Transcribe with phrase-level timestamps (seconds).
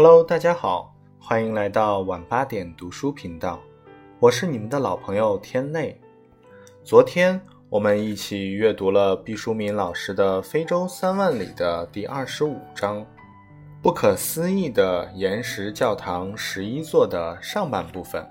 [0.00, 3.58] Hello，大家好，欢迎来到晚八点读书频道，
[4.20, 6.00] 我是你们的老朋友天泪。
[6.84, 13.00] 昨天我们一起阅读了毕淑敏老师的《非洲三万里》的第二十五章
[13.82, 18.24] 《不可思议的岩石教堂十一座》的上半部分。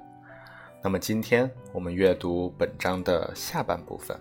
[0.81, 4.17] 那么今天我们阅读本章的下半部分。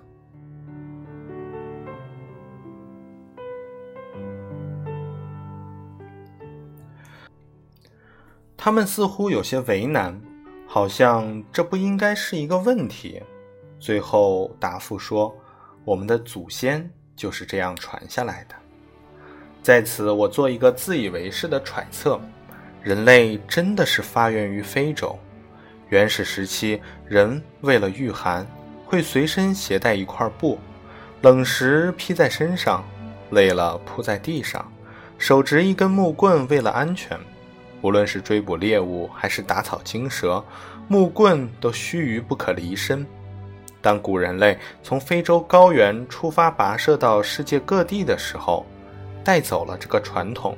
[8.66, 10.20] 他们似乎有些为难，
[10.66, 13.22] 好像这不应该是一个问题。
[13.78, 15.32] 最后答复说
[15.86, 18.56] ：“我们的祖先就是这样传下来的。”
[19.62, 22.20] 在此，我做一个自以为是的揣测：
[22.82, 25.16] 人类真的是发源于非洲。
[25.88, 28.44] 原始时期，人为了御寒，
[28.84, 30.58] 会随身携带一块布，
[31.22, 32.84] 冷时披在身上，
[33.30, 34.68] 累了铺在地上，
[35.18, 37.16] 手执一根木棍，为了安全。
[37.82, 40.42] 无论是追捕猎物还是打草惊蛇，
[40.88, 43.06] 木棍都须臾不可离身。
[43.80, 48.66] 当古人类从非洲高原出发跋涉到世界各地的时候，
[49.22, 50.56] 带走了这个传统。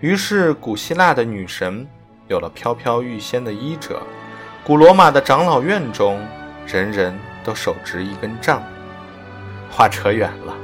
[0.00, 1.86] 于是，古希腊的女神
[2.28, 3.96] 有了飘飘欲仙的衣褶；
[4.64, 6.20] 古罗马的长老院中，
[6.66, 8.62] 人人都手执一根杖。
[9.70, 10.54] 话扯远了，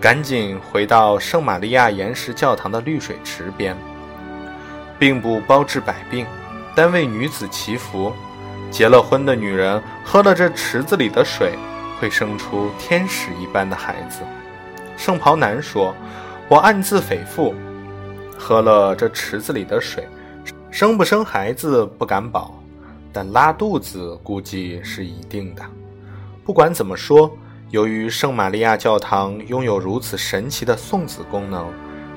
[0.00, 3.76] 赶紧回到圣玛利亚岩石教堂的绿水池边。
[4.98, 6.26] 并不包治百病，
[6.74, 8.12] 但为女子祈福。
[8.70, 11.58] 结了婚的女人喝了这池子里的水，
[11.98, 14.20] 会生出天使一般的孩子。
[14.96, 15.94] 圣袍男说
[16.48, 17.54] ：“我暗自诽咐，
[18.36, 20.06] 喝了这池子里的水，
[20.70, 22.60] 生不生孩子不敢保，
[23.10, 25.62] 但拉肚子估计是一定的。
[26.44, 27.34] 不管怎么说，
[27.70, 31.66] 由于圣玛利亚教堂拥有如此神奇的送子功能。”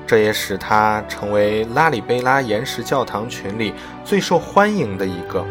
[0.06, 3.72] 这也使他成为拉里贝拉岩石教堂群里
[4.04, 5.44] 最受欢迎的一个。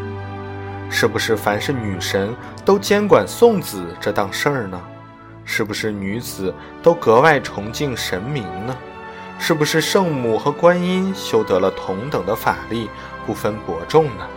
[0.89, 2.35] 是不是凡是女神
[2.65, 4.79] 都监管送子这档事儿呢？
[5.45, 6.53] 是不是女子
[6.83, 8.75] 都格外崇敬神明呢？
[9.39, 12.89] 是不是圣母和观音修得了同等的法力，
[13.25, 14.27] 不分伯仲呢？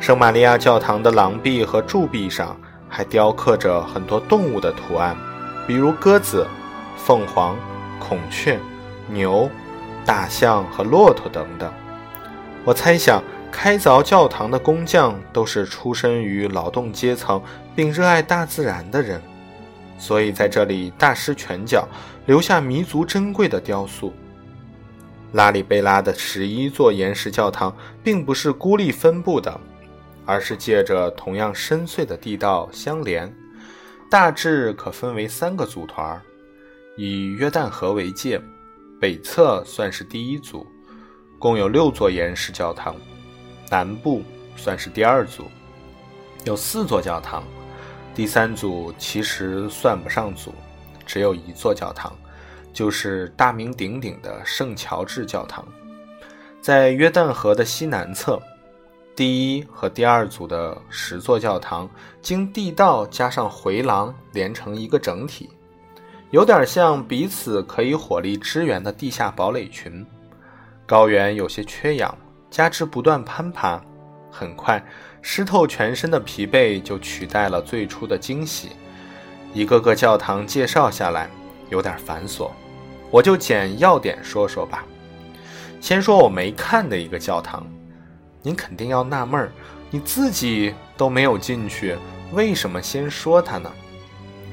[0.00, 2.56] 圣玛利亚教堂的廊壁和柱壁上
[2.88, 5.16] 还雕刻着很多动物的图案，
[5.66, 6.46] 比如鸽子、
[6.96, 7.56] 凤凰、
[8.00, 8.58] 孔雀。
[9.12, 9.50] 牛、
[10.04, 11.72] 大象和骆驼等等。
[12.64, 17.42] 我猜想，开凿教堂的工匠都是出身于劳动阶层
[17.74, 19.20] 并热爱大自然的人，
[19.98, 21.86] 所以在这里大施拳脚，
[22.26, 24.12] 留下弥足珍贵的雕塑。
[25.32, 29.60] 拉里贝拉的十一座岩石教堂并不是孤立分布的，
[30.24, 33.32] 而是借着同样深邃的地道相连，
[34.10, 36.20] 大致可分为三个组团，
[36.96, 38.40] 以约旦河为界。
[39.02, 40.64] 北侧算是第一组，
[41.36, 42.94] 共有六座岩石教堂；
[43.68, 44.22] 南部
[44.54, 45.46] 算是第二组，
[46.44, 47.42] 有四座教堂。
[48.14, 50.54] 第三组其实算不上组，
[51.04, 52.16] 只有一座教堂，
[52.72, 55.66] 就是大名鼎鼎的圣乔治教堂，
[56.60, 58.40] 在约旦河的西南侧。
[59.16, 61.90] 第一和第二组的十座教堂
[62.20, 65.50] 经地道加上回廊连成一个整体。
[66.32, 70.04] 有点像彼此可以火力支援的地下堡垒群。
[70.86, 72.16] 高原有些缺氧，
[72.50, 73.78] 加之不断攀爬，
[74.30, 74.82] 很快
[75.20, 78.70] 湿透全身的疲惫就取代了最初的惊喜。
[79.52, 81.28] 一个个教堂介绍下来，
[81.68, 82.50] 有点繁琐，
[83.10, 84.86] 我就捡要点说说吧。
[85.82, 87.66] 先说我没看的一个教堂，
[88.40, 89.52] 您肯定要纳闷儿，
[89.90, 91.94] 你自己都没有进去，
[92.32, 93.70] 为什么先说它呢？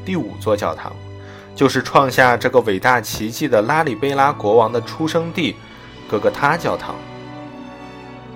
[0.04, 0.94] 第五座教堂。
[1.60, 5.54] 就是创下这个伟大奇迹的拉里贝拉国王的出生地——
[6.10, 6.96] 哥哥他教堂。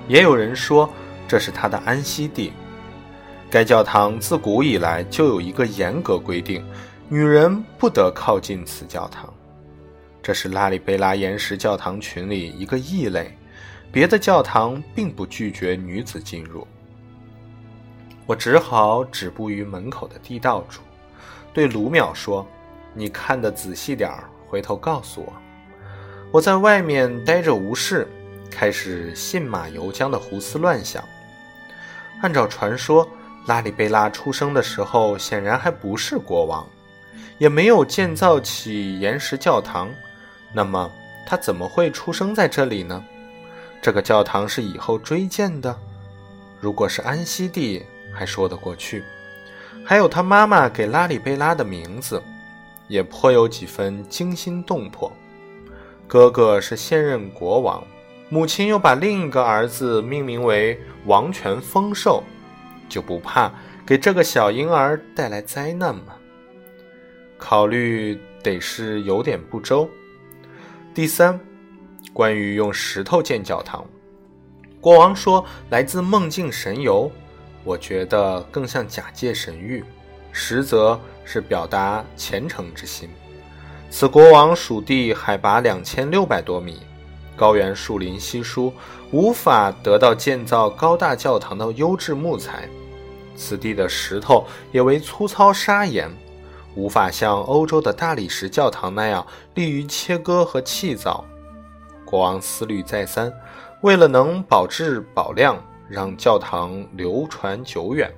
[0.10, 0.90] 也有人说
[1.26, 2.52] 这是他的安息地。
[3.50, 6.62] 该教堂自古以来就有一个严格规定：
[7.08, 9.34] 女人不得靠近此教堂。
[10.22, 13.34] 这是拉里贝拉岩石教堂群里一个异类，
[13.90, 16.68] 别的教堂并不拒绝女子进入。
[18.26, 20.82] 我只好止步于门口的地道处，
[21.54, 22.46] 对卢淼说。
[22.94, 25.34] 你看得仔细点儿，回头告诉我。
[26.32, 28.08] 我在外面待着无事，
[28.50, 31.04] 开始信马由缰的胡思乱想。
[32.22, 33.08] 按照传说，
[33.48, 36.66] 拉里贝拉出生的时候显然还不是国王，
[37.38, 39.90] 也没有建造起岩石教堂。
[40.54, 40.90] 那么
[41.28, 43.04] 他怎么会出生在这里呢？
[43.82, 45.76] 这个教堂是以后追建的。
[46.60, 49.04] 如果是安息地，还说得过去。
[49.86, 52.22] 还有他妈妈给拉里贝拉的名字。
[52.94, 55.12] 也颇有几分惊心动魄。
[56.08, 57.84] 哥哥是现任国王，
[58.30, 62.22] 母亲又把另一个儿子命名为王权丰寿，
[62.88, 63.52] 就不怕
[63.84, 66.14] 给这个小婴儿带来灾难吗？
[67.36, 69.90] 考虑得是有点不周。
[70.94, 71.40] 第三，
[72.14, 73.84] 关于用石头建教堂，
[74.80, 77.12] 国王说来自梦境神游，
[77.64, 79.84] 我觉得更像假借神谕，
[80.34, 83.08] 实则是表达虔诚之心。
[83.90, 86.82] 此国王属地海拔两千六百多米，
[87.38, 88.74] 高原树林稀疏，
[89.12, 92.68] 无法得到建造高大教堂的优质木材。
[93.36, 96.12] 此地的石头也为粗糙砂岩，
[96.76, 101.24] 无法像欧洲的大理石教堂那样利于切割和砌造。
[102.04, 103.32] 国王思虑再三，
[103.82, 108.12] 为了能保质保量，让教堂流传久远，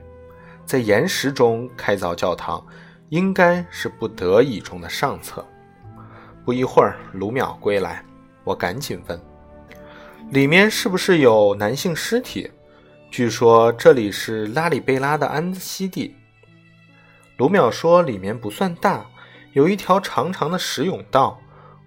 [0.66, 2.66] 在岩石中开凿教堂，
[3.10, 5.46] 应该是不得已中的上策。
[6.44, 8.04] 不一会儿，卢淼归来，
[8.44, 9.20] 我赶紧问
[10.32, 12.52] ：“里面是不是有男性尸体？
[13.12, 16.16] 据说这里是拉里贝拉的安息地。”
[17.38, 19.06] 卢淼说：“里面不算大，
[19.54, 21.40] 有一条长长的石甬道，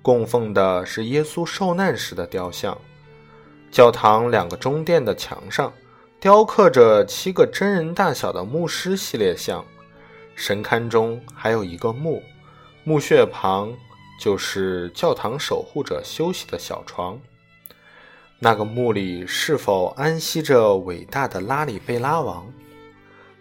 [0.02, 2.76] 供奉的是耶稣受难时的雕像。
[3.70, 5.72] 教堂两个中殿的墙上
[6.20, 9.64] 雕刻着七个真人大小的牧师系列像，
[10.34, 12.22] 神龛中还有一个墓，
[12.84, 13.72] 墓穴旁。”
[14.20, 17.16] 就是教堂守护者休息的小床。
[18.40, 22.44] 那个墓里是否安息着伟大的拉里贝拉王？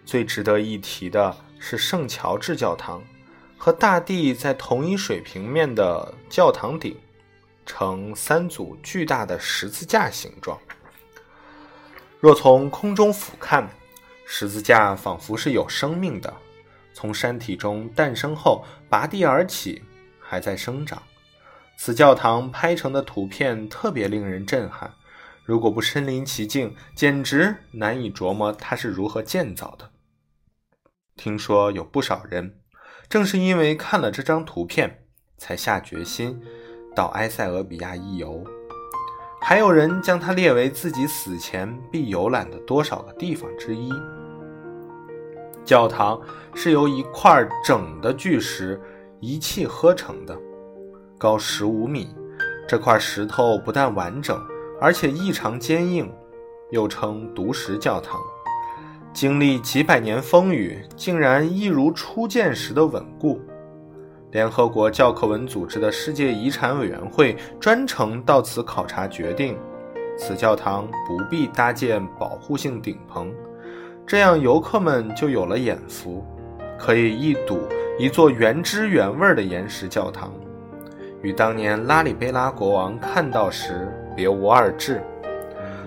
[0.06, 3.02] 最值得一提的是圣乔治教堂，
[3.56, 6.96] 和大地在同一水平面的教堂顶，
[7.66, 10.56] 呈三组巨大的十字架形状。
[12.20, 13.66] 若从空中俯瞰，
[14.24, 16.32] 十字架仿佛是有生命的，
[16.92, 19.82] 从山体中诞生后拔地而起。
[20.30, 21.02] 还在生长。
[21.78, 24.92] 此教堂拍成的图片特别令人震撼，
[25.42, 29.90] 如果不身临其境，简直难以琢磨它是如何建造的。
[31.16, 32.60] 听说有不少人
[33.08, 35.06] 正是因为看了这张图片，
[35.38, 36.42] 才下决心
[36.94, 38.57] 到埃塞俄比亚一游。
[39.48, 43.90] 还有人将它列为自己死前必游览的多少个地方之一。
[45.64, 46.20] 教堂
[46.54, 48.78] 是由一块整的巨石。
[49.20, 50.36] 一气呵成的，
[51.16, 52.14] 高十五米。
[52.68, 54.38] 这块石头不但完整，
[54.78, 56.12] 而且异常坚硬，
[56.70, 58.20] 又称独石教堂。
[59.14, 63.40] 经历几百年风雨，竟然一如初见时的稳固。
[64.30, 69.56] 联合国教科文组织的世界遗产委员会专程到此考察，决定
[70.18, 73.32] 此教堂不必搭建保护性顶棚，
[74.06, 76.24] 这样游客们就有了眼福，
[76.78, 77.60] 可以一睹。
[77.98, 80.32] 一座原汁原味的岩石教堂，
[81.20, 85.02] 与当年拉里贝拉国王看到时别无二致。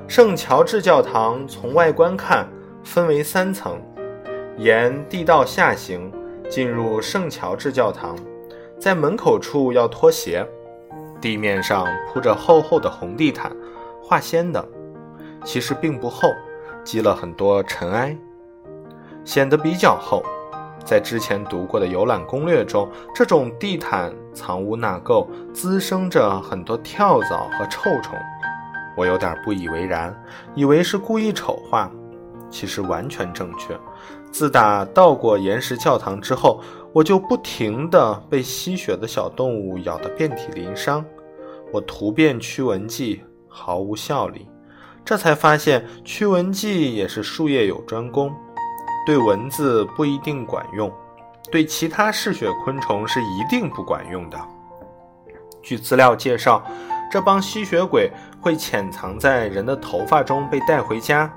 [0.10, 2.46] 圣乔治教堂从外观看
[2.84, 3.82] 分为三层，
[4.58, 6.12] 沿地道下行
[6.50, 8.14] 进入圣乔治教堂，
[8.81, 10.44] 在门口处要脱鞋，
[11.22, 13.56] 地面上铺着厚厚的红地毯，
[14.01, 14.68] 化纤的，
[15.45, 16.28] 其实并不厚，
[16.83, 18.18] 积了很多尘埃，
[19.24, 20.24] 显得比较厚。
[20.83, 28.18] 在之前读过的游览攻略中，这种地毯藏污纳垢，滋生着很多跳蚤和臭虫。
[28.97, 30.11] 我有点不以为然，
[30.56, 31.92] 以为是故意丑化，
[32.50, 33.78] 其实完全正确。
[34.31, 36.61] 自打到过岩石教堂之后，
[36.94, 41.04] 我就不停地被吸血的小动物咬得遍体鳞伤。
[41.71, 44.48] 我涂遍驱蚊剂，毫无效力。
[45.04, 48.33] 这才发现驱蚊剂也是术业有专攻。
[49.06, 50.92] 对蚊子不一定管用，
[51.50, 54.38] 对其他嗜血昆虫是一定不管用的。
[55.64, 56.64] 据资料介绍，
[57.12, 61.33] 这帮吸血鬼会潜藏在人的头发中被带回家。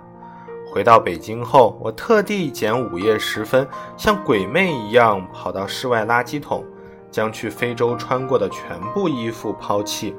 [0.75, 3.65] 回到北京后，我特地捡午夜时分，
[3.97, 6.65] 像鬼魅一样跑到室外垃圾桶，
[7.13, 10.17] 将去非洲穿过的全部衣服抛弃，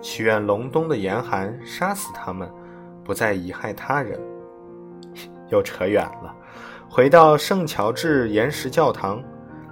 [0.00, 2.48] 祈愿隆冬的严寒杀死他们，
[3.02, 4.16] 不再贻害他人。
[5.50, 6.32] 又扯远了。
[6.88, 9.20] 回到圣乔治岩石教堂，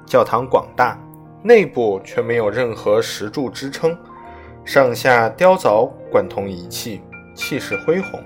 [0.04, 0.98] 教堂广大，
[1.44, 3.96] 内部却没有任何石柱支撑，
[4.64, 7.02] 上下雕凿贯通一气，
[7.36, 8.20] 气势恢宏。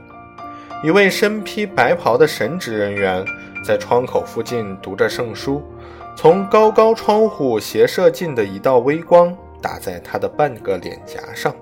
[0.82, 3.24] 一位身披白袍的神职人员
[3.64, 5.62] 在窗口附近读着圣书，
[6.16, 11.54] 从高高窗户斜射进的一道微光打在他的半个脸颊上，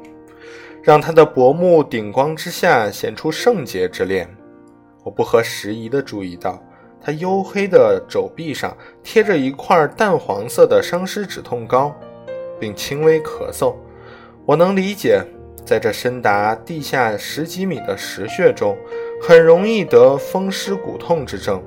[0.82, 4.26] 让他的薄暮顶光之下显出圣洁之恋。
[5.04, 6.62] 我不合时宜地注意到。
[7.02, 11.94] 他黝黑的肘臂上贴着一块淡黄色的伤湿止痛膏，
[12.58, 13.74] 并轻微咳嗽。
[14.44, 15.22] 我能理解，
[15.64, 18.76] 在这深达地下十几米的石穴中，
[19.20, 21.62] 很容易得风湿骨痛之症，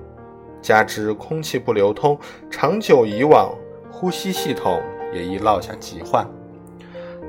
[0.61, 2.17] 加之空气不流通，
[2.49, 3.53] 长久以往，
[3.91, 4.81] 呼吸系统
[5.13, 6.27] 也易落下疾患。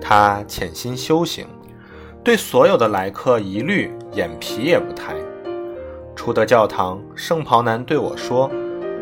[0.00, 1.46] 他潜心修行，
[2.24, 5.14] 对所有的来客一律眼皮也不抬。
[6.16, 8.50] 出得教堂，圣袍男对我说：“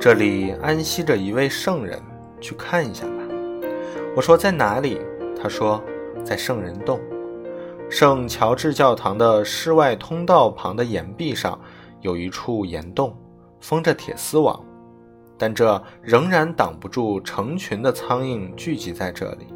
[0.00, 2.00] 这里安息着一位圣人，
[2.40, 3.12] 去看一下吧。”
[4.16, 5.00] 我说：“在哪里？”
[5.40, 5.80] 他说
[6.24, 7.00] ：“在圣人洞。”
[7.92, 11.60] 圣乔治教堂的室外通道旁的岩壁上
[12.00, 13.14] 有一处岩洞，
[13.60, 14.64] 封着铁丝网，
[15.36, 19.46] 但这仍然挡不住成群的苍蝇聚集在这里。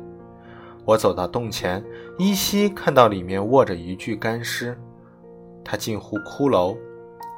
[0.84, 1.82] 我走到洞前，
[2.18, 4.78] 依稀看到里面卧着一具干尸，
[5.64, 6.76] 他近乎骷髅，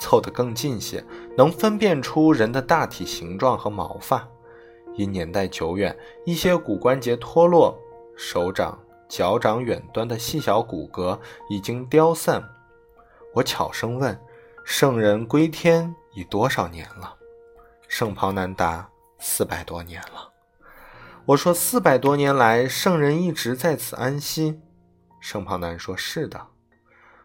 [0.01, 1.05] 凑得更近些，
[1.37, 4.29] 能分辨出人的大体形状和毛发。
[4.97, 7.79] 因年代久远，一些骨关节脱落，
[8.17, 8.77] 手掌。
[9.09, 12.43] 脚掌远端的细小骨骼已经凋散。
[13.35, 14.21] 我悄声问
[14.65, 17.17] ：“圣人归天已多少年了？”
[17.89, 20.33] 圣袍男答：“四百多年了。”
[21.27, 24.61] 我说：“四百多年来，圣人一直在此安息。”
[25.21, 26.49] 圣袍男说：“是的。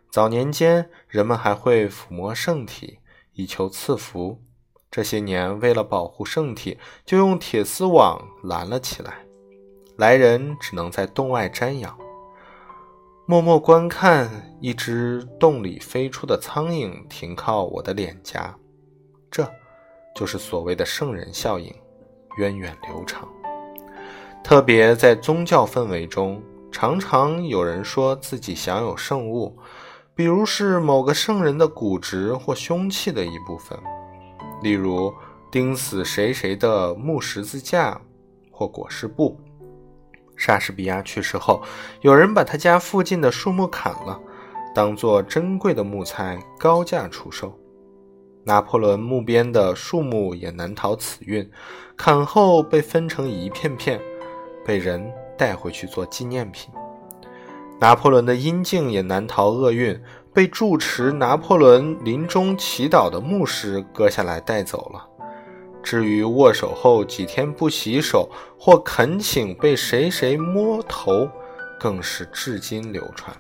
[0.10, 3.00] 早年间，人们还会抚摸圣体，
[3.34, 4.42] 以求赐福。
[4.92, 9.23] 这些年，为了保护圣体，就用铁丝网拦了起来。”
[10.04, 11.98] 来人只能在洞外瞻仰，
[13.26, 14.30] 默默观看
[14.60, 18.54] 一只洞里飞出的苍蝇停靠我的脸颊，
[19.32, 19.50] 这
[20.14, 21.74] 就是所谓的圣人效应，
[22.38, 23.26] 源远流长。
[24.44, 29.58] 特别在宗教氛围中，常常有人说自己享有圣物，
[30.14, 33.80] 比如是某个圣人的骨殖或凶器的一部分，
[34.62, 35.14] 例如
[35.50, 38.02] 钉死谁谁的木十字架
[38.52, 39.40] 或裹尸布。
[40.46, 41.64] 莎士比亚去世后，
[42.02, 44.20] 有人把他家附近的树木砍了，
[44.76, 47.58] 当做珍贵的木材高价出售。
[48.44, 51.50] 拿破仑墓边的树木也难逃此运，
[51.96, 53.98] 砍后被分成一片片，
[54.66, 56.70] 被人带回去做纪念品。
[57.80, 59.98] 拿破仑的阴茎也难逃厄运，
[60.34, 65.08] 被住持拿破仑临终祈祷的牧师割下来带走了。
[65.84, 71.30] 至于握手后几天不洗手，或恳请被谁谁摸头，
[71.80, 73.36] 更是至今流传。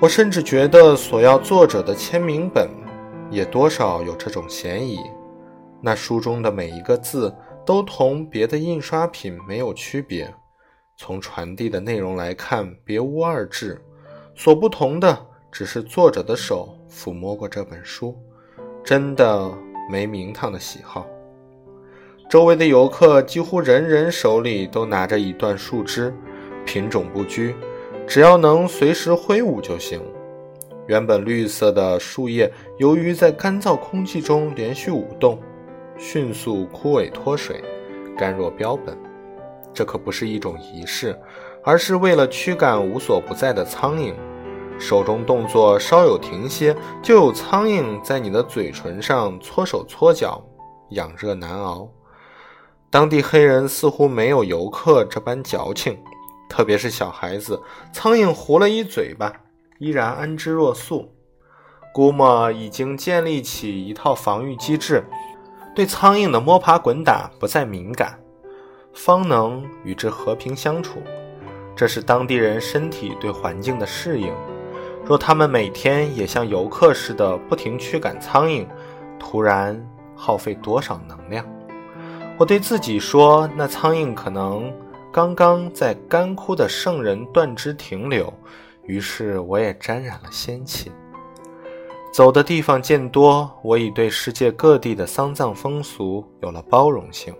[0.00, 2.68] 我甚至觉得索要作者的签名本，
[3.30, 4.98] 也多少有这种嫌疑。
[5.82, 7.34] 那书中的每一个字，
[7.66, 10.32] 都同别的印刷品没有区别，
[10.96, 13.80] 从传递的内容来看，别无二致。
[14.34, 18.16] 所不同的，只是作者的手抚摸过这本书，
[18.84, 19.63] 真的。
[19.88, 21.06] 没名堂的喜好，
[22.28, 26.14] 周围的游客几乎人人手里都拿着一段树枝，
[26.64, 27.54] 品种不拘，
[28.06, 30.00] 只要能随时挥舞就行。
[30.86, 35.38] 原本绿色的树叶，由于在干燥空气中连续舞动，
[35.96, 37.62] 迅速枯萎脱水，
[38.16, 38.96] 干若标本。
[39.72, 41.18] 这可不是一种仪式，
[41.62, 44.14] 而是为了驱赶无所不在的苍蝇。
[44.78, 50.42] 手中动作稍有停歇，就有苍蝇在你的嘴唇上搓手搓脚，
[50.90, 51.88] 痒热难熬。
[52.90, 55.98] 当地黑人似乎没有游客这般矫情，
[56.48, 57.60] 特别是小孩子，
[57.92, 59.32] 苍蝇糊了一嘴巴，
[59.78, 61.10] 依然安之若素。
[61.92, 65.04] 估摸已经建立起一套防御机制，
[65.74, 68.18] 对苍蝇的摸爬滚打不再敏感，
[68.92, 71.00] 方能与之和平相处。
[71.76, 74.32] 这是当地人身体对环境的适应。
[75.06, 78.66] 若他们每天也像游客似的不停驱赶苍蝇，
[79.18, 79.78] 突然
[80.16, 81.44] 耗费多少能量？
[82.38, 84.72] 我对自己说，那苍蝇可能
[85.12, 88.32] 刚刚在干枯的圣人断肢停留，
[88.84, 90.90] 于是我也沾染了仙气。
[92.12, 97.34] 走的地方渐多，我已对世界各地的丧葬风俗有了包容性。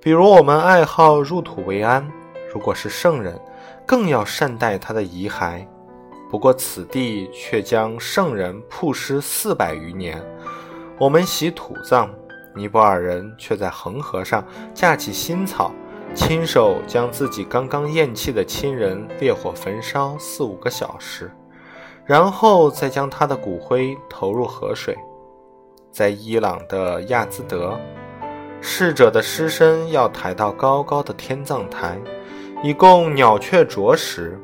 [0.00, 2.10] 比如，我们爱好入土为安，
[2.52, 3.38] 如果是圣人，
[3.86, 5.64] 更要善待他的遗骸。
[6.30, 10.22] 不过此地却将圣人曝尸四百余年，
[10.98, 12.10] 我们习土葬，
[12.54, 14.44] 尼泊尔人却在恒河上
[14.74, 15.72] 架起新草，
[16.14, 21.30] 亲手将自己刚刚咽气的亲人烈火焚烧四五个小时，
[22.04, 24.94] 然后再将他的骨灰投入河水。
[25.90, 27.80] 在伊朗的亚兹德，
[28.60, 31.98] 逝者的尸身要抬到高高的天葬台，
[32.62, 34.38] 以供鸟雀啄食。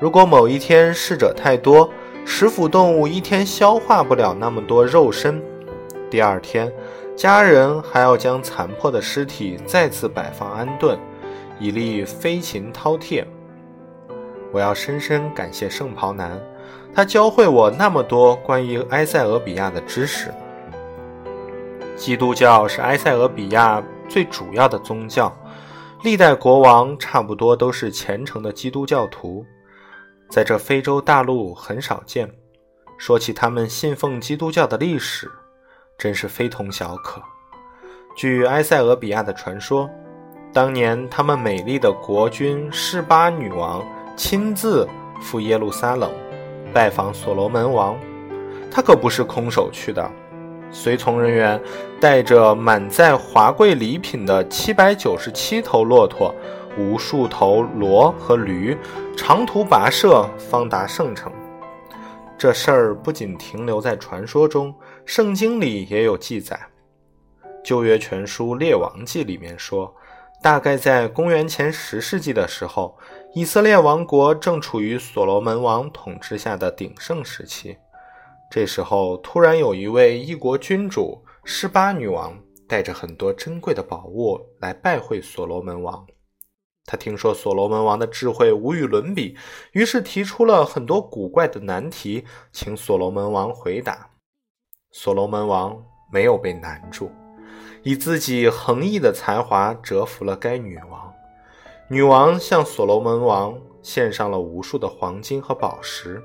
[0.00, 1.90] 如果某一天逝者太多，
[2.24, 5.42] 食腐动物一天消化不了那么多肉身，
[6.08, 6.72] 第二天，
[7.16, 10.96] 家人还要将残破的尸体再次摆放安顿，
[11.58, 13.24] 以利飞禽饕餮。
[14.52, 16.40] 我要深深感谢圣袍男，
[16.94, 20.32] 他教会我那么多关于埃塞俄比亚的知识。
[21.96, 25.36] 基督教是埃塞俄比亚最主要的宗教，
[26.04, 29.44] 历代国王差不多都是虔诚的基督教徒，
[30.28, 32.30] 在这非洲大陆很少见。
[32.98, 35.30] 说起他们信奉基督教的历史，
[35.96, 37.22] 真是非同小可。
[38.16, 39.88] 据埃塞俄比亚的传说，
[40.52, 44.88] 当年他们美丽的国君示巴女王亲自
[45.20, 46.10] 赴耶路撒冷
[46.72, 47.96] 拜访所罗门王，
[48.70, 50.10] 她可不是空手去的。
[50.70, 51.58] 随从人员
[52.00, 56.34] 带着满载华贵礼品的七百九十七头骆驼、
[56.78, 58.76] 无数头骡和驴，
[59.16, 61.32] 长途跋涉方达圣城。
[62.38, 64.72] 这事儿不仅停留在传说中，
[65.04, 66.58] 圣经里也有记载。
[67.64, 69.92] 旧约全书《列王记》里面说，
[70.40, 72.96] 大概在公元前十世纪的时候，
[73.34, 77.76] 以色列王国正处于所罗门王统治下的鼎盛时期。
[78.48, 86.06] 这时候，突然有一位异国君主施巴女王带着很多珍贵的宝物来拜会所罗门王。
[86.88, 89.36] 他听说所罗门王的智慧无与伦比，
[89.72, 94.08] 于是提出了很多古怪的难题，请所罗门王回答。
[94.90, 95.80] 所罗门王
[96.10, 97.10] 没有被难住，
[97.82, 101.12] 以自己横溢的才华折服了该女王。
[101.90, 106.22] 女王向所罗门王献上了无数的黄金和宝石。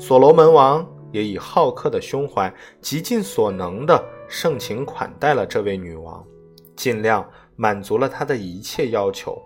[0.00, 0.84] 所罗门王。
[1.14, 6.26] 也以好客的胸怀，极尽所能的盛情款待了这位女王，
[6.74, 7.24] 尽量
[7.54, 9.40] 满足了她的一切要求。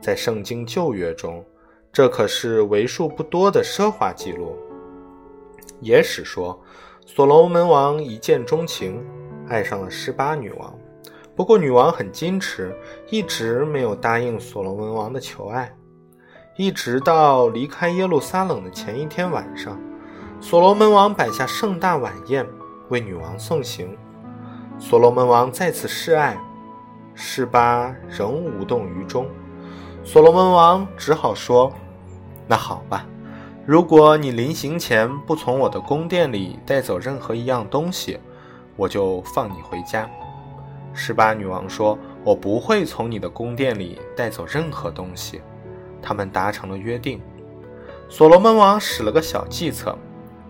[0.00, 1.44] 在圣经旧约中，
[1.92, 4.56] 这可是为数不多的奢华记录。
[5.80, 6.58] 野史说，
[7.04, 9.04] 所罗门王一见钟情，
[9.48, 10.74] 爱上了十八女王。
[11.36, 12.74] 不过，女王很矜持，
[13.08, 15.74] 一直没有答应所罗门王的求爱，
[16.56, 19.80] 一直到离开耶路撒冷的前一天晚上。
[20.40, 22.46] 所罗门王摆下盛大晚宴，
[22.88, 23.96] 为女王送行。
[24.78, 26.38] 所罗门王再次示爱，
[27.14, 29.26] 示巴仍无动于衷。
[30.02, 31.72] 所罗门王只好说
[32.48, 33.06] ：“那好吧，
[33.66, 38.18] 如果你临行前不从我的宫殿里带走任何一样东西，
[38.76, 40.08] 我就放你回家。”
[40.92, 45.40] 十八女王说：“我不会从你的宫殿里带走任何东西。”
[46.02, 47.20] 他们达成了约定。
[48.08, 49.96] 所罗门王使了个小计策。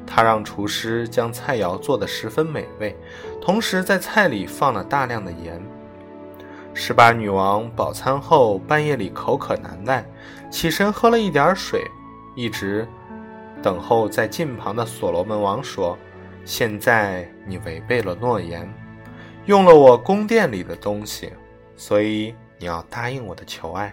[0.06, 2.96] 他让厨师将菜肴做得十分美味，
[3.40, 5.62] 同时在菜里放了大量的盐。
[6.72, 10.04] 十八女王饱餐后，半夜里口渴难耐，
[10.50, 11.85] 起身喝了一点水，
[12.37, 12.88] 一直
[13.62, 15.98] 等候在近旁的所罗门王说
[16.44, 18.72] ：“现在你违背了诺言，
[19.46, 21.33] 用了我宫殿里的东西，
[21.76, 23.92] 所以你要答应我的求爱。”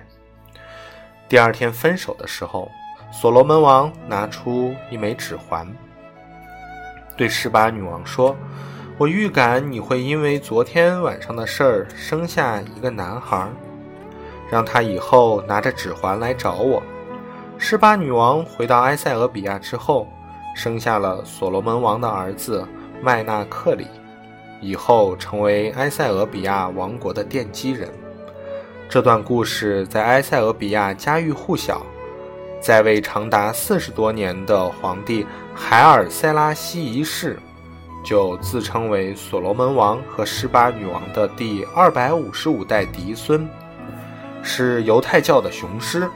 [1.28, 2.72] 第二天分手的时候，
[3.12, 5.68] 所罗门王拿出一枚指环。
[7.18, 8.36] 对十八女王说
[9.00, 13.48] ：“我预感你会因为昨天晚上的事儿生下一个男孩，
[14.50, 16.82] 让他以后拿着指环来找我。”
[17.60, 20.08] 十八女王回到埃塞俄比亚之后，
[20.56, 22.68] 生下了所罗门王的儿子
[23.00, 23.86] 麦纳克里，
[24.62, 27.88] 以后成为埃塞俄比亚王国的奠基人。
[28.90, 31.86] 这段故事在埃塞俄比亚家喻户晓。
[32.60, 37.38] 在位长达四十多年的皇帝海尔塞拉西一世，
[38.08, 43.46] 就自称为所罗门王和十八女王的第二百五十五代嫡孙，
[44.42, 46.10] 是犹太教的雄狮。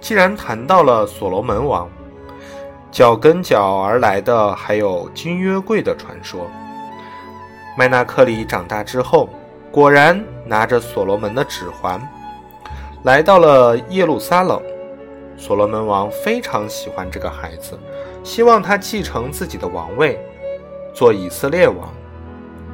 [0.00, 1.86] 既然谈到了所罗门王，
[2.90, 6.50] 脚跟脚而来的还有金约柜的传说。
[7.76, 9.28] 麦纳克里长大之后，
[9.70, 12.00] 果然拿着所罗门的指环，
[13.02, 14.58] 来到了耶路撒冷。
[15.36, 17.78] 所罗门王非常喜欢这个孩子，
[18.24, 20.18] 希望他继承自己的王位，
[20.92, 21.88] 做以色列王。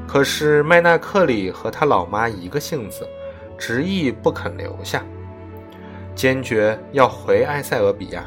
[0.07, 3.07] 可是麦纳克里和他老妈一个性子，
[3.59, 5.05] 执意不肯留下，
[6.14, 8.24] 坚决要回埃塞俄比亚。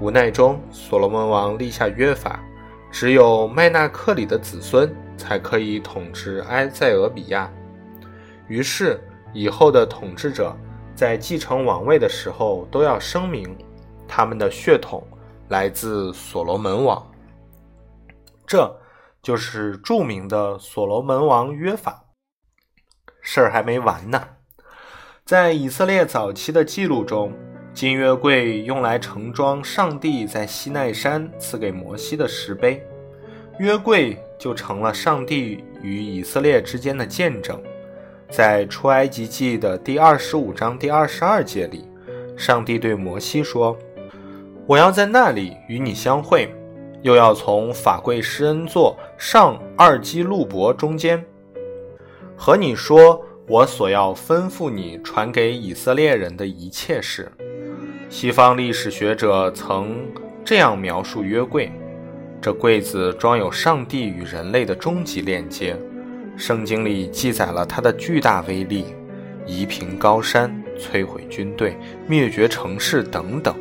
[0.00, 2.40] 无奈中，所罗门王立下约法，
[2.90, 7.50] 只有麦纳克里的子孙才可以统治埃塞俄比亚。
[8.48, 9.00] 于是，
[9.32, 10.56] 以后的统治者。
[10.94, 13.56] 在继承王位的时候，都要声明
[14.06, 15.02] 他们的血统
[15.48, 17.04] 来自所罗门王。
[18.46, 18.70] 这
[19.22, 22.04] 就是著名的所罗门王约法。
[23.20, 24.20] 事儿还没完呢，
[25.24, 27.32] 在以色列早期的记录中，
[27.72, 32.84] 金约柜用来盛装上帝在西奈山赐给摩西的石碑，
[33.60, 37.62] 约柜就成了上帝与以色列之间的见证。
[38.28, 41.88] 在出埃及记的第二十五章第二十二节里，
[42.36, 43.78] 上帝对摩西说
[44.66, 46.52] ：“我要在那里与你相会，
[47.02, 51.24] 又要从法柜施恩座上二基路伯中间，
[52.36, 57.30] 和你说我所要吩咐你传给以色列人的一切事。”
[58.08, 59.96] 西方历史学者曾
[60.44, 61.72] 这样描述约柜：
[62.40, 65.76] 这柜子装有上帝与人类的终极链接。
[66.36, 68.86] 圣经里记载了它的巨大威力，
[69.46, 73.54] 夷平高山、摧毁军队、灭绝城市等等。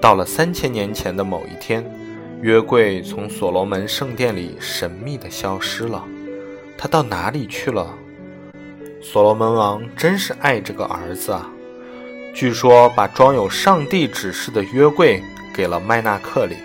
[0.00, 1.84] 到了三千年前的某一天，
[2.44, 6.04] 约柜从所罗门圣殿里神秘地消失了。
[6.76, 7.96] 他到哪里去了？
[9.00, 11.48] 所罗门王真是爱这个儿子啊！
[12.34, 15.22] 据说把装有上帝指示的约柜
[15.54, 16.56] 给了麦纳克里，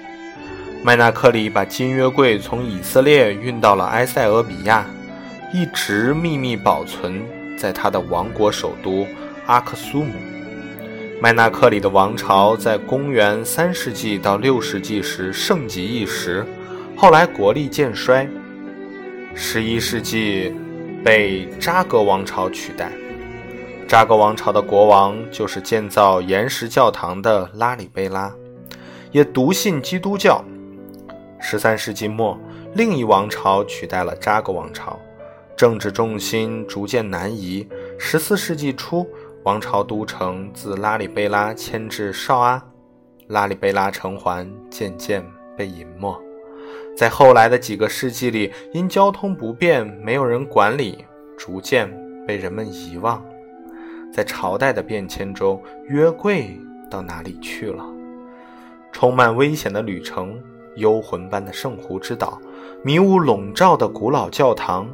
[0.83, 4.85] 麦纳克里把金约柜从以色列运到了埃塞俄比亚。
[5.53, 7.23] 一直秘密保存
[7.57, 9.07] 在他的王国首都
[9.45, 10.11] 阿克苏姆。
[11.21, 16.45] 麦纳克里的王朝在公元三世纪到六世纪时盛极一时，
[16.95, 18.25] 后来国力渐衰。
[19.35, 20.55] 十一世纪
[21.03, 22.89] 被扎格王朝取代。
[23.85, 28.33] 扎格王朝的国王就是建造岩石教堂的拉里贝拉，
[29.11, 30.41] 也笃信基督教。
[31.41, 32.39] 十三世纪末，
[32.75, 34.97] 另一王朝取代了扎格王朝。
[35.57, 37.67] 政治重心逐渐南移。
[37.97, 39.05] 十四世纪初，
[39.49, 42.63] 王朝都城自拉里贝拉迁至绍阿，
[43.29, 45.25] 拉里贝拉城环渐渐
[45.57, 46.15] 被隐没。
[46.95, 51.03] 在后来的几个世纪里，因交通不便，没有人管理，
[51.35, 51.91] 逐渐
[52.27, 53.25] 被人们遗忘。
[54.13, 56.55] 在朝代的变迁中，约柜
[56.87, 57.83] 到哪里去了？
[58.91, 60.39] 充满危险的旅程，
[60.75, 62.39] 幽魂般的圣湖之岛，
[62.83, 64.87] 迷雾笼罩的古老教堂。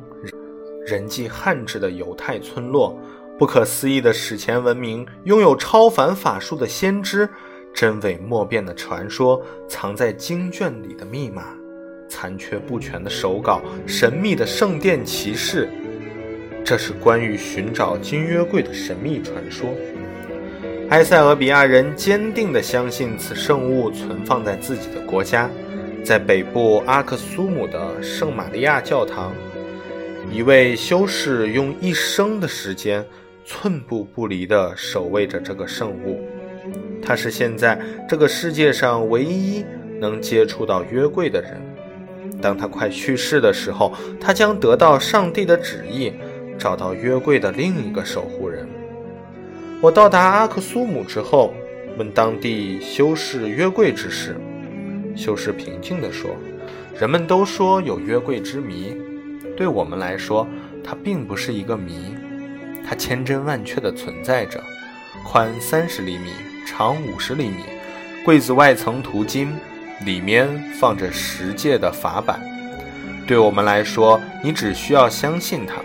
[0.87, 2.95] 人迹罕至的犹太村落，
[3.37, 7.27] 不可思议的史前文明，拥有超凡法术的先知，
[7.73, 11.43] 真伪莫辨的传说，藏在经卷里的密码，
[12.07, 15.67] 残缺不全的手稿，神秘的圣殿骑士，
[16.63, 19.69] 这是关于寻找金约柜的神秘传说。
[20.89, 25.49] 埃塞俄比亚人坚定地相信此圣物存放在自己的国家，
[26.05, 29.33] 在北部阿克苏姆的圣玛利亚教堂。
[30.31, 33.05] 一位修士用一生的时间，
[33.45, 36.19] 寸步不离地守卫着这个圣物。
[37.01, 37.79] 他是现在
[38.09, 39.63] 这个世界上唯一
[40.01, 41.61] 能接触到约柜的人。
[42.41, 46.11] 当他快去世的时候，他将得到上帝的旨意，
[46.57, 48.67] 找到约柜的另一个守护人。
[49.79, 51.53] 我到达阿克苏姆之后，
[51.97, 54.35] 问当地修士约柜之事。
[55.15, 56.31] 修士平静地说
[56.99, 58.97] ：“人们都说有约柜之谜。”
[59.55, 60.45] 对我们来说，
[60.83, 62.13] 它并不是一个谜，
[62.85, 64.61] 它千真万确地存在着。
[65.23, 66.29] 宽三十厘米，
[66.67, 67.63] 长五十厘米，
[68.23, 69.51] 柜子外层涂金，
[70.05, 70.47] 里面
[70.79, 72.39] 放着十戒的法板。
[73.25, 75.75] 对我们来说，你只需要相信它。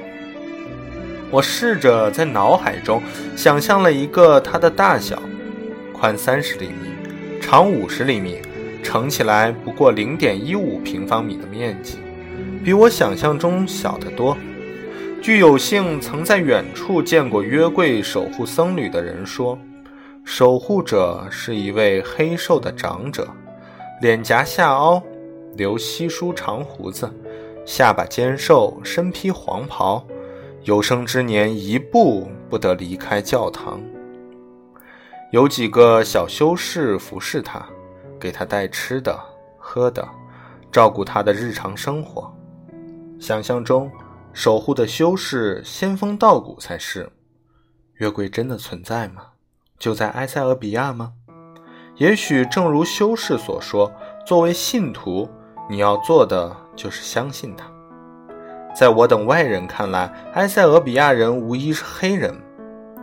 [1.30, 3.00] 我试着在脑海中
[3.36, 5.22] 想象了一个它的大小：
[5.92, 6.90] 宽三十厘米，
[7.40, 8.42] 长五十厘米，
[8.82, 11.98] 乘起来不过零点一五平方米的面积。
[12.62, 14.36] 比我想象中小得多。
[15.20, 19.58] 据有幸曾在远处见过约柜守护僧侣的人说，
[20.24, 23.28] 守护者是一位黑瘦的长者，
[24.00, 25.02] 脸颊下凹，
[25.56, 27.12] 留稀疏长胡子，
[27.66, 30.02] 下巴尖瘦，身披黄袍，
[30.62, 33.78] 有生之年一步不得离开教堂。
[35.32, 37.62] 有几个小修士服侍他，
[38.18, 39.20] 给他带吃的、
[39.58, 40.08] 喝的，
[40.72, 42.34] 照顾他的日常生活。
[43.20, 43.90] 想象中，
[44.32, 47.10] 守护的修士仙风道骨才是。
[47.94, 49.22] 月桂真的存在吗？
[49.78, 51.12] 就在埃塞俄比亚吗？
[51.96, 53.92] 也许正如修士所说，
[54.24, 55.28] 作为信徒，
[55.68, 57.70] 你要做的就是相信他。
[58.74, 62.34] 在我等外人看来，埃塞俄比亚人无疑是黑人，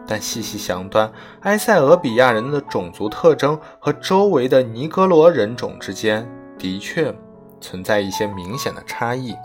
[0.08, 1.12] 但细细想端，
[1.42, 7.14] 埃塞俄比亚人的种族特征和周围的尼格罗人种之间的确
[7.60, 9.36] 存在一些明显的差异。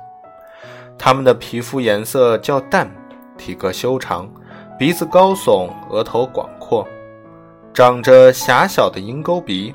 [1.05, 2.89] 他们的皮肤颜色较淡，
[3.37, 4.33] 体格修长，
[4.79, 6.87] 鼻子高耸，额头广阔，
[7.75, 9.75] 长着狭小的鹰钩鼻，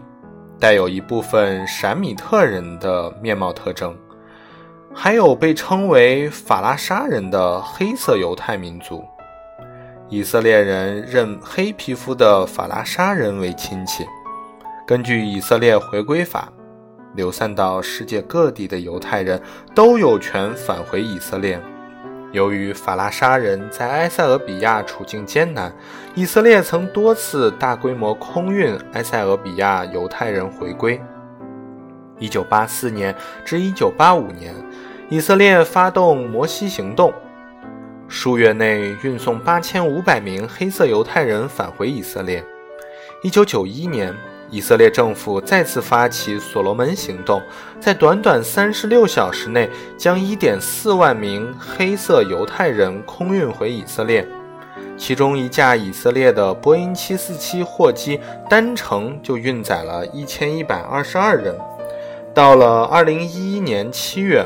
[0.58, 3.94] 带有一部分闪米特人的面貌特征，
[4.94, 9.04] 还有被称为法拉沙人的黑色犹太民族。
[10.08, 14.06] 以色列人认黑皮肤的法拉沙人为亲戚。
[14.88, 16.48] 根据以色列回归法。
[17.18, 19.42] 流散到世界各地的犹太人
[19.74, 21.60] 都有权返回以色列。
[22.32, 25.74] 由于法拉沙人在埃塞俄比亚处境艰难，
[26.14, 31.02] 以色列曾多次大规模空运埃塞俄比亚犹太人回归。
[32.20, 34.54] 1984年至1985年，
[35.10, 37.12] 以色列发动摩西行动，
[38.08, 42.44] 数月内运送8500名黑色犹太人返回以色列。
[43.24, 44.14] 1991年。
[44.50, 47.42] 以色列政府再次发起所罗门行动，
[47.80, 54.28] 在短短三十六小时内，将一点四万名黑色犹太人空运回以色列。
[54.98, 61.56] 其中一架以色列的波音七四七货机单程就运载了一千一百二十二人。
[62.34, 64.46] 到了二零一一年七月，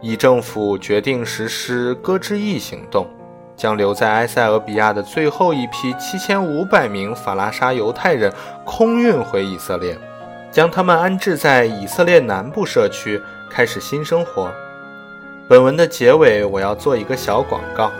[0.00, 3.06] 以政府决定实施割之翼行动。
[3.56, 8.32] 将留在埃塞俄比亚的最后一批七千五百名法拉沙犹太人
[8.64, 9.96] 空运回以色列，
[10.52, 14.50] 将他们安置在以色列南部社区，开始新生活。
[15.48, 17.90] 本文的结尾，我要做一个小广告：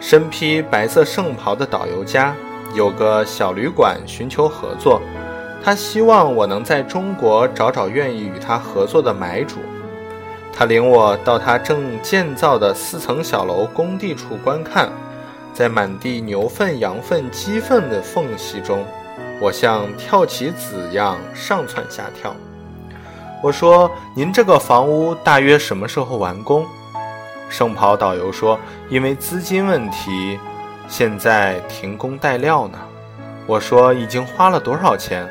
[0.00, 2.34] 身披白色圣袍的导游家
[2.74, 5.00] 有个小旅馆，寻求合作。
[5.62, 9.56] 他希望我能在中国找找愿意与他合作的买主。
[10.52, 14.90] 他领我到他正建造的四层小楼工地处观看，
[15.54, 18.84] 在满地牛粪、羊粪、鸡粪的缝隙中，
[19.40, 22.34] 我像跳棋子一样上蹿下跳。
[23.42, 26.66] 我说：“您这个房屋大约什么时候完工？”
[27.48, 28.58] 圣袍导游说
[28.90, 30.38] ：“因为资金问题，
[30.88, 32.78] 现在停工待料呢。”
[33.46, 35.26] 我说：“已经花了多少钱？”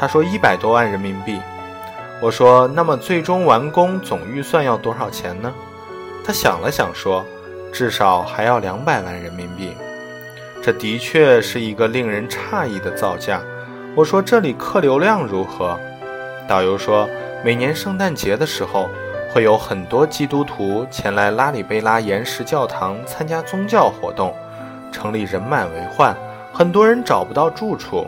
[0.00, 1.38] 他说：“一百多万人民币。”
[2.22, 5.52] 我说：“那么最终完工总预算要多少钱呢？”
[6.24, 7.24] 他想了想说
[7.74, 9.72] ：“至少还要两百万人民币。”
[10.62, 13.42] 这的确是一个令人诧异的造价。
[13.96, 15.76] 我说：“这里客流量如何？”
[16.46, 17.08] 导游说
[17.44, 18.88] ：“每年圣诞节的时候，
[19.34, 24.32] 会有很多基督徒前来拉里贝拉岩石教堂参加宗教活动，
[24.92, 26.16] 城里人满为患，
[26.52, 28.06] 很多人找不到住处。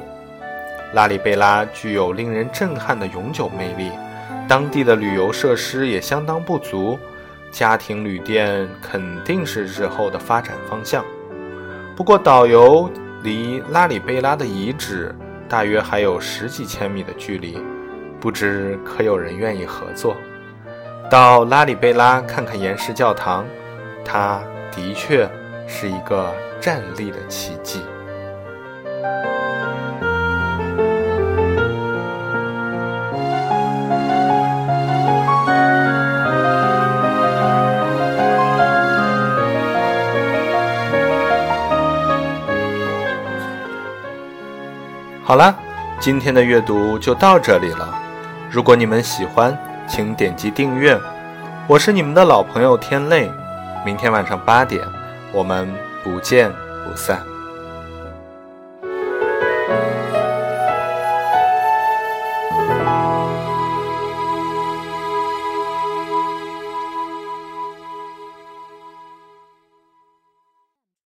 [0.92, 3.90] 拉里贝拉具有令人震撼的永久魅力。”
[4.46, 6.98] 当地的旅游设施也相当不足，
[7.50, 11.04] 家庭旅店肯定是日后的发展方向。
[11.96, 12.90] 不过，导游
[13.22, 15.14] 离拉里贝拉的遗址
[15.48, 17.58] 大约还有十几千米的距离，
[18.20, 20.16] 不知可有人愿意合作？
[21.10, 23.46] 到拉里贝拉看看岩石教堂，
[24.04, 25.28] 它的确
[25.66, 27.80] 是一个站立的奇迹。
[45.26, 45.54] 好啦，
[45.98, 47.98] 今天的阅读就到这里了。
[48.50, 49.56] 如果你们喜欢，
[49.88, 51.00] 请点击订阅。
[51.66, 53.32] 我是你们的老朋友天泪，
[53.86, 54.82] 明天晚上八点，
[55.32, 55.66] 我们
[56.02, 56.52] 不见
[56.84, 57.22] 不散。